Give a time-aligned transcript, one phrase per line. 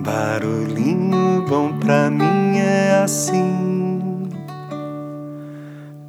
[0.00, 4.28] Barulhinho bom pra mim é assim,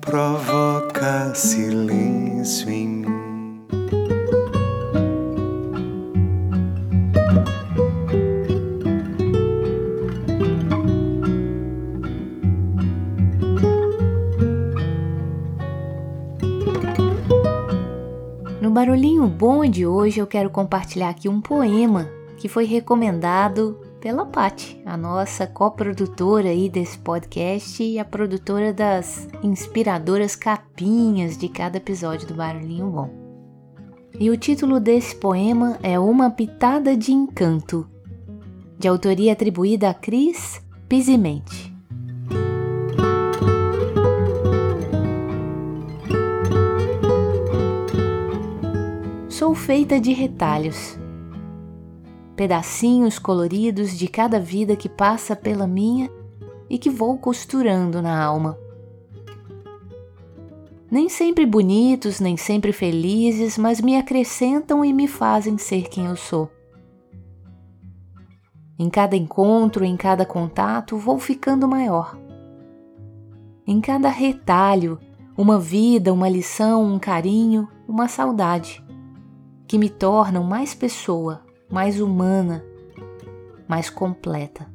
[0.02, 3.06] provoca silêncio em mim.
[18.62, 24.26] No Barulhinho Bom de hoje eu quero compartilhar aqui um poema que foi recomendado pela
[24.26, 31.78] Pati, a nossa coprodutora aí desse podcast e a produtora das inspiradoras capinhas de cada
[31.78, 33.10] episódio do Barulhinho Bom.
[34.20, 37.90] E o título desse poema é Uma Pitada de Encanto,
[38.78, 41.74] de autoria atribuída a Cris Pisimente.
[49.28, 50.98] Sou feita de retalhos,
[52.36, 56.10] pedacinhos coloridos de cada vida que passa pela minha
[56.70, 58.58] e que vou costurando na alma.
[60.90, 66.16] Nem sempre bonitos, nem sempre felizes, mas me acrescentam e me fazem ser quem eu
[66.16, 66.50] sou.
[68.78, 72.18] Em cada encontro, em cada contato, vou ficando maior.
[73.66, 75.00] Em cada retalho,
[75.38, 78.84] uma vida, uma lição, um carinho, uma saudade
[79.68, 82.64] que me tornam mais pessoa, mais humana,
[83.68, 84.68] mais completa.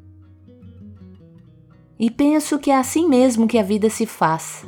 [1.99, 4.65] E penso que é assim mesmo que a vida se faz,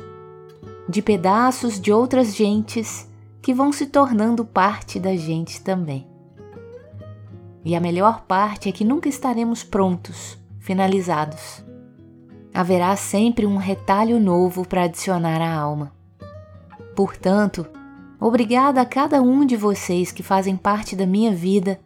[0.87, 3.09] de pedaços de outras gentes
[3.41, 6.07] que vão se tornando parte da gente também.
[7.65, 11.63] E a melhor parte é que nunca estaremos prontos, finalizados.
[12.53, 15.91] Haverá sempre um retalho novo para adicionar à alma.
[16.95, 17.65] Portanto,
[18.23, 21.77] Obrigada a cada um de vocês que fazem parte da minha vida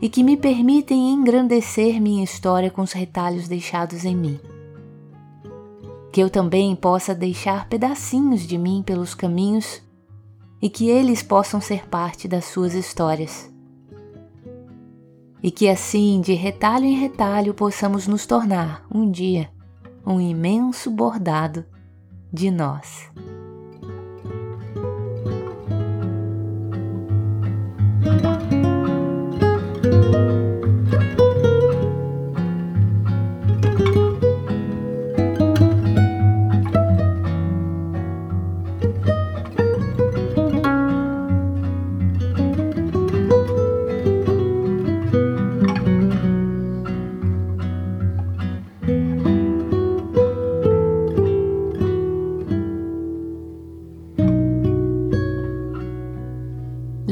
[0.00, 4.40] e que me permitem engrandecer minha história com os retalhos deixados em mim.
[6.12, 9.82] Que eu também possa deixar pedacinhos de mim pelos caminhos
[10.60, 13.52] e que eles possam ser parte das suas histórias.
[15.42, 19.50] E que assim, de retalho em retalho, possamos nos tornar, um dia,
[20.06, 21.66] um imenso bordado
[22.32, 23.10] de nós.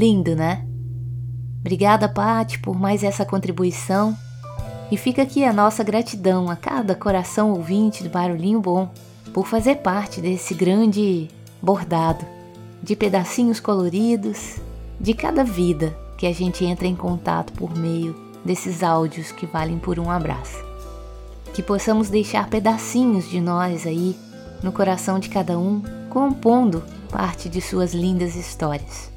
[0.02, 0.66] Lindo, né?
[1.60, 4.18] Obrigada, Pati, por mais essa contribuição.
[4.90, 8.90] E fica aqui a nossa gratidão a cada coração ouvinte do Barulhinho Bom
[9.32, 11.28] por fazer parte desse grande
[11.62, 12.26] bordado
[12.82, 14.56] de pedacinhos coloridos
[14.98, 19.78] de cada vida que a gente entra em contato por meio desses áudios que valem
[19.78, 20.58] por um abraço.
[21.54, 24.16] Que possamos deixar pedacinhos de nós aí
[24.64, 25.80] no coração de cada um,
[26.10, 29.11] compondo parte de suas lindas histórias.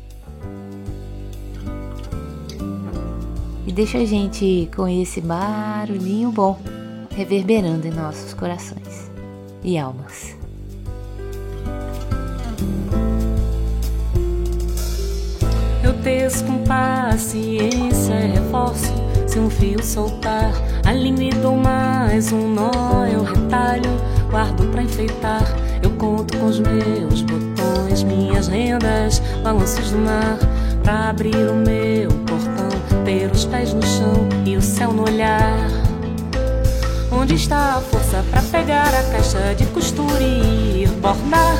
[3.75, 6.57] Deixa a gente com esse barulhinho bom
[7.13, 9.11] reverberando em nossos corações
[9.61, 10.33] e almas.
[15.83, 18.93] Eu teço com paciência, reforço.
[19.27, 20.53] Se um fio soltar,
[20.85, 23.05] alinho e dou mais um nó.
[23.05, 23.91] Eu retalho,
[24.31, 25.43] guardo pra enfeitar.
[25.83, 30.37] Eu conto com os meus botões, minhas rendas, balanços do mar,
[30.81, 32.64] pra abrir o meu portão
[33.05, 35.69] ter os pés no chão e o céu no olhar.
[37.11, 41.55] Onde está a força para pegar a caixa de costura e ir bordar?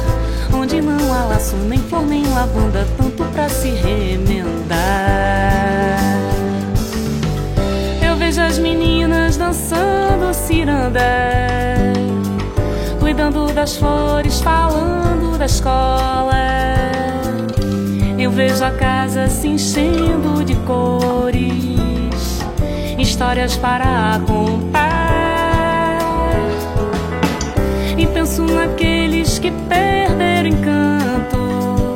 [0.52, 4.76] Onde não há laço, nem flor, nem lavanda, tanto para se remendar.
[8.02, 11.00] Eu vejo as meninas dançando ciranda,
[13.00, 16.95] cuidando das flores, falando da escola
[18.26, 22.40] eu vejo a casa se enchendo de cores,
[22.98, 26.00] histórias para contar.
[27.96, 31.94] E penso naqueles que perderam encanto,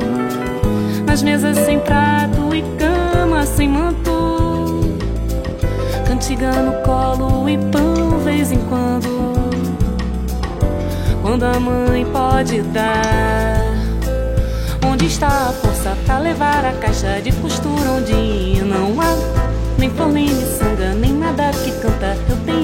[1.04, 4.96] nas mesas sem prato e cama sem manto,
[6.06, 9.34] cantiga no colo e pão vez em quando,
[11.22, 13.69] quando a mãe pode dar.
[15.00, 19.16] Onde está a força pra levar a caixa de costura onde não há
[19.78, 22.18] nem flor, nem miçanga, nem nada que canta?
[22.28, 22.59] Eu tenho